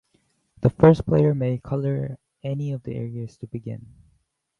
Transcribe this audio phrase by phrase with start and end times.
[0.61, 3.85] The first player may colour any of the areas to begin.